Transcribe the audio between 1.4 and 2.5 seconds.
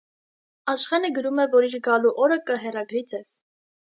է, որ իր գալու օրը